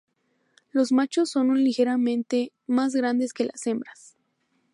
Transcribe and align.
Los 0.71 0.91
machos 0.91 1.29
son 1.29 1.51
un 1.51 1.63
ligeramente 1.63 2.53
más 2.65 2.95
grandes 2.95 3.33
que 3.33 3.43
las 3.45 3.67
hembras. 3.67 4.17